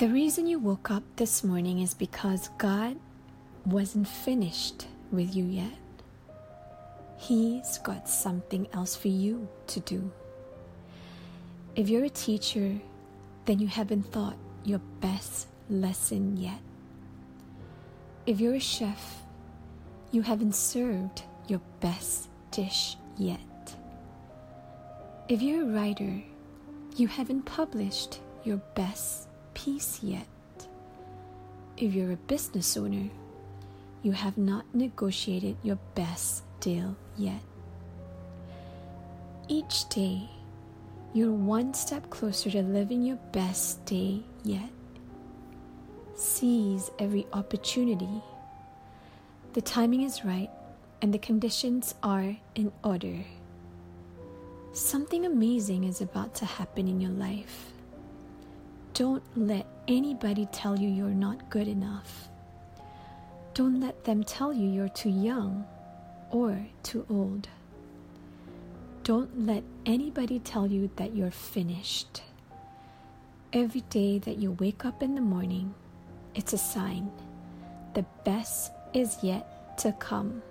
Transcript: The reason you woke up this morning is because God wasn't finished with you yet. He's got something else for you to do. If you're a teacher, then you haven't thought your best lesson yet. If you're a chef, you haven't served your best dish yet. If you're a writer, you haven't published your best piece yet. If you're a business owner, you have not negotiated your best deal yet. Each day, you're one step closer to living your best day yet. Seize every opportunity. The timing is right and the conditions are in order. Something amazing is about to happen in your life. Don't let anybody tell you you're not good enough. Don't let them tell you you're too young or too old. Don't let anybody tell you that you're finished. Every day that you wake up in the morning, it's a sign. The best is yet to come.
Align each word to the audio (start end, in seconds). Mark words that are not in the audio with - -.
The 0.00 0.08
reason 0.08 0.46
you 0.46 0.58
woke 0.58 0.90
up 0.90 1.02
this 1.16 1.44
morning 1.44 1.80
is 1.80 1.92
because 1.92 2.48
God 2.56 2.96
wasn't 3.66 4.08
finished 4.08 4.86
with 5.12 5.36
you 5.36 5.44
yet. 5.44 5.76
He's 7.18 7.76
got 7.76 8.08
something 8.08 8.66
else 8.72 8.96
for 8.96 9.08
you 9.08 9.46
to 9.66 9.80
do. 9.80 10.10
If 11.76 11.90
you're 11.90 12.06
a 12.06 12.08
teacher, 12.08 12.80
then 13.44 13.58
you 13.58 13.66
haven't 13.66 14.10
thought 14.10 14.38
your 14.64 14.78
best 15.02 15.48
lesson 15.68 16.38
yet. 16.38 16.62
If 18.24 18.40
you're 18.40 18.54
a 18.54 18.58
chef, 18.58 19.20
you 20.12 20.22
haven't 20.22 20.54
served 20.54 21.24
your 21.46 21.60
best 21.80 22.30
dish 22.52 22.96
yet. 23.18 23.76
If 25.28 25.42
you're 25.42 25.64
a 25.64 25.74
writer, 25.74 26.22
you 26.96 27.06
haven't 27.06 27.42
published 27.42 28.20
your 28.44 28.62
best 28.74 29.26
piece 29.64 30.02
yet. 30.02 30.26
If 31.76 31.92
you're 31.94 32.12
a 32.12 32.16
business 32.16 32.76
owner, 32.76 33.10
you 34.02 34.12
have 34.12 34.38
not 34.38 34.64
negotiated 34.74 35.56
your 35.62 35.78
best 35.94 36.44
deal 36.60 36.96
yet. 37.18 37.42
Each 39.48 39.86
day, 39.90 40.30
you're 41.12 41.32
one 41.32 41.74
step 41.74 42.08
closer 42.08 42.50
to 42.50 42.62
living 42.62 43.02
your 43.02 43.18
best 43.32 43.84
day 43.84 44.22
yet. 44.44 44.70
Seize 46.14 46.90
every 46.98 47.26
opportunity. 47.32 48.22
The 49.52 49.60
timing 49.60 50.02
is 50.02 50.24
right 50.24 50.50
and 51.02 51.12
the 51.12 51.18
conditions 51.18 51.94
are 52.02 52.36
in 52.54 52.72
order. 52.82 53.24
Something 54.72 55.26
amazing 55.26 55.84
is 55.84 56.00
about 56.00 56.34
to 56.36 56.44
happen 56.46 56.88
in 56.88 57.00
your 57.00 57.10
life. 57.10 57.72
Don't 59.00 59.22
let 59.34 59.64
anybody 59.88 60.46
tell 60.52 60.78
you 60.78 60.86
you're 60.86 61.08
not 61.08 61.48
good 61.48 61.68
enough. 61.68 62.28
Don't 63.54 63.80
let 63.80 64.04
them 64.04 64.22
tell 64.22 64.52
you 64.52 64.68
you're 64.68 64.90
too 64.90 65.08
young 65.08 65.64
or 66.30 66.66
too 66.82 67.06
old. 67.08 67.48
Don't 69.02 69.46
let 69.46 69.64
anybody 69.86 70.38
tell 70.40 70.66
you 70.66 70.90
that 70.96 71.16
you're 71.16 71.30
finished. 71.30 72.20
Every 73.54 73.80
day 73.88 74.18
that 74.18 74.36
you 74.36 74.52
wake 74.60 74.84
up 74.84 75.02
in 75.02 75.14
the 75.14 75.22
morning, 75.22 75.74
it's 76.34 76.52
a 76.52 76.58
sign. 76.58 77.10
The 77.94 78.04
best 78.26 78.70
is 78.92 79.16
yet 79.22 79.78
to 79.78 79.92
come. 79.92 80.42